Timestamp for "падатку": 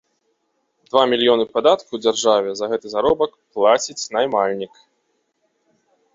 1.57-1.93